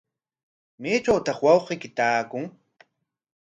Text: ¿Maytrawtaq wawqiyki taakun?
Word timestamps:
¿Maytrawtaq 0.81 1.39
wawqiyki 1.45 1.89
taakun? 1.97 2.45